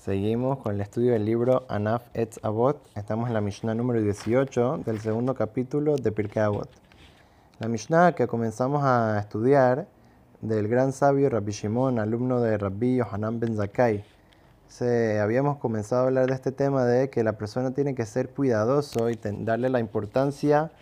[0.00, 2.80] Seguimos con el estudio del libro Anaf Etz Avot.
[2.96, 6.70] Estamos en la Mishnah número 18 del segundo capítulo de Pirkei Avot.
[7.58, 9.88] La Mishnah que comenzamos a estudiar
[10.40, 14.02] del gran sabio Rabbi Shimon, alumno de Rabbi Yohanan Ben Zakkai.
[14.68, 18.30] Se, habíamos comenzado a hablar de este tema de que la persona tiene que ser
[18.30, 20.72] cuidadoso y darle la importancia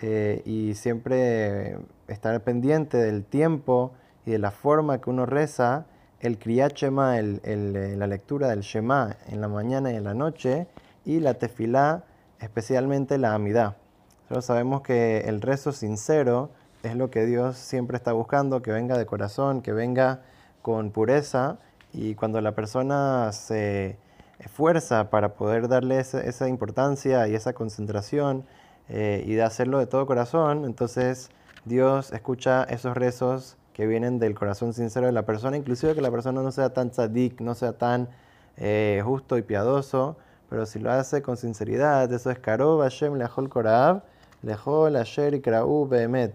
[0.00, 1.76] eh, y siempre
[2.06, 3.90] estar pendiente del tiempo
[4.24, 5.86] y de la forma que uno reza
[6.20, 10.14] el Kriyat Shema, el, eh, la lectura del Shema en la mañana y en la
[10.14, 10.66] noche,
[11.04, 12.04] y la tefilá,
[12.38, 13.76] especialmente la amidad.
[14.22, 16.50] Nosotros sabemos que el rezo sincero
[16.82, 20.22] es lo que Dios siempre está buscando, que venga de corazón, que venga
[20.62, 21.58] con pureza,
[21.92, 23.98] y cuando la persona se
[24.38, 28.44] esfuerza para poder darle esa, importancia y esa concentración
[28.88, 31.30] eh, y de hacerlo de todo corazón, entonces
[31.64, 36.10] Dios escucha esos rezos que vienen del corazón sincero de la persona, inclusive que la
[36.10, 38.10] persona no sea tan tzadik, no sea tan
[38.58, 40.18] eh, justo y piadoso,
[40.50, 44.02] pero si lo hace con sinceridad, eso es Karov Hashem Lehol Korab,
[44.42, 46.34] Lehol Asher Ikra'u Behemet.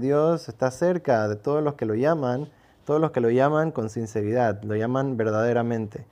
[0.00, 2.46] Dios está cerca de todos los que lo llaman,
[2.84, 6.04] todos los que lo llaman con sinceridad, lo llaman verdaderamente.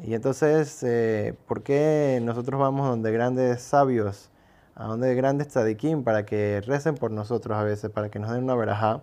[0.00, 4.28] Y entonces, eh, ¿por qué nosotros vamos donde grandes sabios,
[4.74, 8.44] a donde grandes tzadikim, para que recen por nosotros a veces, para que nos den
[8.44, 9.00] una verajá?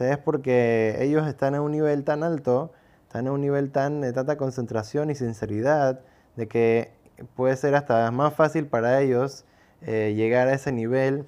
[0.00, 2.72] Es porque ellos están en un nivel tan alto,
[3.04, 6.00] están en un nivel tan de tanta concentración y sinceridad,
[6.36, 6.92] de que
[7.36, 9.44] puede ser hasta más fácil para ellos
[9.82, 11.26] eh, llegar a ese nivel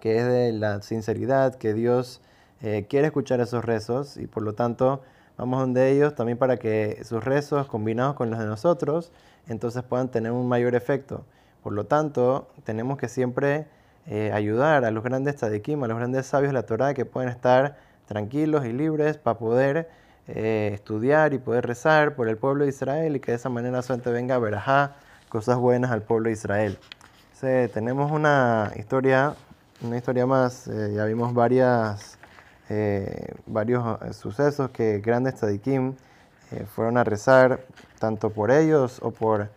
[0.00, 2.20] que es de la sinceridad, que Dios
[2.62, 5.02] eh, quiere escuchar esos rezos y por lo tanto
[5.36, 9.12] vamos donde ellos también para que sus rezos combinados con los de nosotros
[9.48, 11.24] entonces puedan tener un mayor efecto.
[11.62, 13.66] Por lo tanto, tenemos que siempre
[14.06, 17.30] eh, ayudar a los grandes tzadikim, a los grandes sabios de la Torah que pueden
[17.30, 19.88] estar tranquilos y libres para poder
[20.28, 23.80] eh, estudiar y poder rezar por el pueblo de Israel y que de esa manera
[23.80, 24.96] solamente venga verajá,
[25.30, 26.78] cosas buenas al pueblo de Israel.
[27.72, 29.34] tenemos una historia,
[29.82, 32.18] una historia más, eh, ya vimos varias,
[33.46, 33.84] varios
[34.14, 35.94] sucesos que grandes tzadikim
[36.74, 37.60] fueron a rezar
[37.98, 39.50] tanto por ellos o por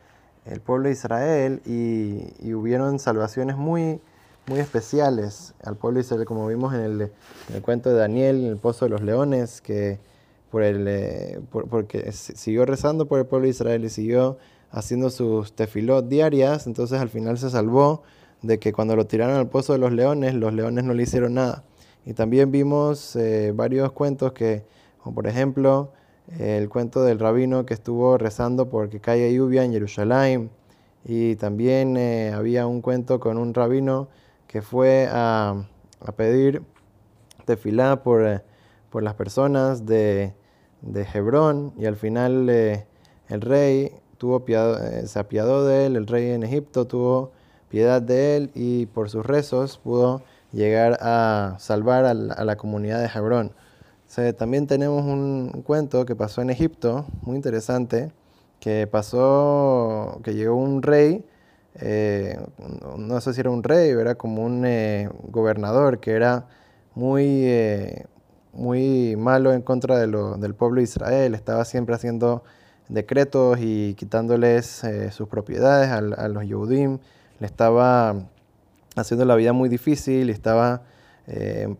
[0.46, 4.02] el pueblo de Israel y, y hubieron salvaciones muy
[4.48, 7.12] muy especiales al pueblo de Israel, como vimos en
[7.54, 10.00] el, cuento de Daniel, en el Pozo de los Leones, que
[10.50, 14.38] por el, eh, porque siguió rezando por el pueblo de Israel y siguió
[14.72, 18.04] haciendo sus tefilot diarias, entonces al final se salvó
[18.42, 21.34] de que cuando lo tiraron al Pozo de los Leones, los leones no le hicieron
[21.34, 21.64] nada.
[22.06, 24.64] Y también vimos eh, varios cuentos que,
[25.04, 25.92] como por ejemplo,
[26.40, 30.50] el cuento del rabino que estuvo rezando porque caiga lluvia en Jerusalén.
[31.04, 34.08] Y también eh, había un cuento con un rabino
[34.48, 35.56] que fue a,
[36.00, 36.64] a pedir
[37.46, 38.42] tefilá por, eh,
[38.90, 40.34] por las personas de,
[40.82, 42.86] de, Hebrón y al final eh,
[43.30, 47.32] el rey tuvo eh, se apiadó de él, el rey en Egipto tuvo
[47.70, 50.22] piedad de él y por sus rezos pudo
[50.52, 53.52] llegar a salvar a la, comunidad de Hebrón.
[54.38, 58.12] también tenemos un cuento que pasó en Egipto, muy interesante,
[58.60, 61.26] que pasó, que llegó un rey
[61.80, 62.40] eh,
[62.98, 66.46] no sé si era un rey, era como un eh, gobernador que era
[66.96, 68.06] muy, eh,
[68.54, 72.44] muy malo en contra de lo, del pueblo de Israel, estaba siempre haciendo
[72.90, 77.00] decretos y quitándoles sus propiedades a, los Yehudim,
[77.40, 78.16] le estaba
[78.96, 80.84] haciendo la vida muy difícil estaba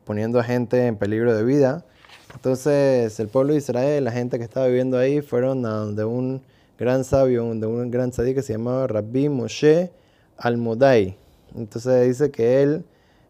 [0.04, 1.86] poniendo a gente en peligro de vida.
[2.34, 6.42] Entonces el pueblo de Israel, la gente que estaba viviendo ahí, fueron a donde un
[6.78, 9.92] gran sabio, de un gran sadí que se llamaba Rabbi Moshe
[10.38, 11.18] Almodai.
[11.56, 12.86] Entonces dice que él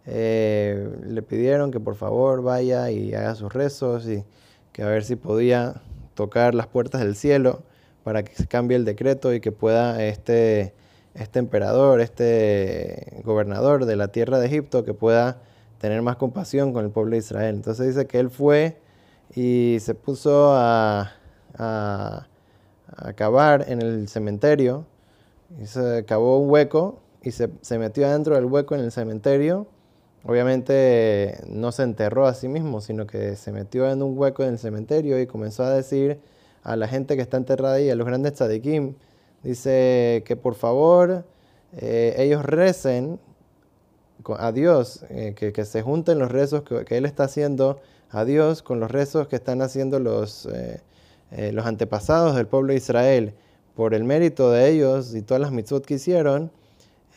[0.06, 4.24] eh, le pidieron que por favor vaya y haga sus rezos y
[4.72, 5.82] que a ver si podía
[6.14, 7.64] tocar las puertas del cielo
[8.04, 10.74] para que se cambie el decreto y que pueda este,
[11.14, 15.42] este emperador, este gobernador de la tierra de Egipto, que pueda
[15.80, 17.56] tener más compasión con el pueblo de Israel.
[17.56, 18.78] Entonces dice que él fue
[19.36, 21.12] y se puso a
[21.58, 22.28] a
[23.16, 24.86] cavar en el cementerio.
[25.62, 29.68] Y se cavó un hueco y se, metió adentro del hueco en el cementerio.
[30.24, 34.50] Obviamente no se enterró a sí mismo, sino que se metió en un hueco en
[34.50, 36.20] el cementerio y comenzó a decir
[36.64, 38.96] a la gente que está enterrada ahí, a los grandes tzadikim,
[39.44, 41.24] dice que por favor
[41.78, 43.20] eh, ellos recen
[44.38, 47.80] a Dios, eh, que, se junten los rezos que, Él está haciendo
[48.10, 50.82] a Dios con los rezos que están haciendo los, eh,
[51.32, 53.34] eh, los antepasados del pueblo de Israel,
[53.76, 56.52] por el mérito de ellos y todas las mitzvot que hicieron,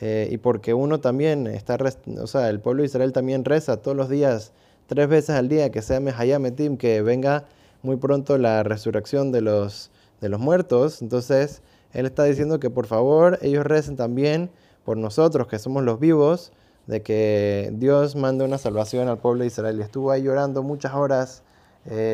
[0.01, 1.79] eh, y porque uno también está,
[2.21, 4.53] o sea, el pueblo de Israel también reza todos los días,
[4.87, 7.45] tres veces al día, que sea Mehayametim, que venga
[7.83, 9.91] muy pronto la resurrección de los,
[10.21, 11.03] de los muertos.
[11.03, 11.63] Entonces,
[11.93, 14.51] él está diciendo que por favor ellos recen también
[14.85, 16.53] por nosotros, que somos los vivos,
[16.87, 19.79] de que Dios mande una salvación al pueblo de Israel.
[19.79, 21.43] Y estuvo ahí llorando muchas horas.
[21.87, 22.13] Eh,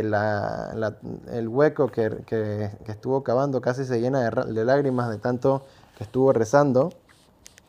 [1.33, 5.65] el hueco que, estuvo cavando casi se llena de, lágrimas de tanto
[5.97, 6.93] que estuvo rezando.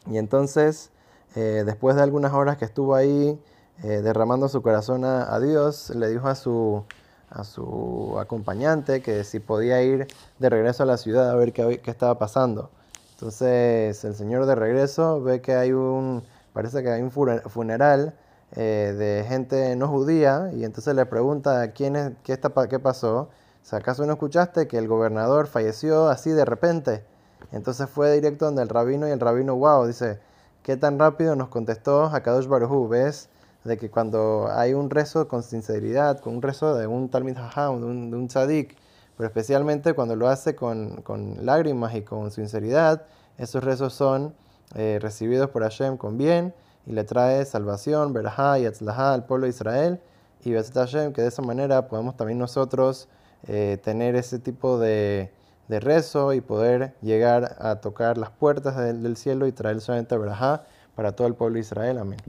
[0.06, 0.92] Y entonces,
[1.36, 3.40] eh, después de algunas horas que estuvo ahí
[3.84, 6.84] eh, derramando su corazón a, Dios, le dijo a su,
[7.30, 10.08] a su acompañante que si podía ir
[10.40, 12.72] de regreso a la ciudad a ver qué, qué estaba pasando.
[13.14, 16.24] Entonces el señor de regreso ve que hay un,
[16.54, 18.14] parece que hay un funeral
[18.56, 23.30] eh, de gente no judía y entonces le pregunta quién es, qué, está, qué pasó.
[23.70, 27.04] ¿Acaso no escuchaste que el gobernador falleció así de repente?
[27.52, 30.20] Entonces fue directo donde el rabino y el rabino, wow, dice,
[30.64, 33.30] ¿qué tan rápido nos contestó Hakadosh Baruj ¿Ves?
[33.66, 37.82] De que cuando hay un rezo con sinceridad, con un rezo de un Talmid Haham,
[37.82, 38.78] de un, de un tzadik,
[39.18, 43.04] pero especialmente cuando lo hace con, con lágrimas y con sinceridad,
[43.38, 44.34] esos rezos son
[44.76, 46.54] eh, recibidos por Hashem con bien
[46.88, 50.00] y le trae salvación, verajá y atzlajá al pueblo de Israel
[50.44, 53.10] y Hashem, que de esa manera podemos también nosotros
[53.48, 55.30] eh, tener ese tipo de,
[55.68, 60.18] de, rezo y poder llegar a tocar las puertas del, del cielo y traer solamente
[60.18, 60.63] verajá
[60.95, 61.98] para todo el pueblo de Israel.
[61.98, 62.19] Amén.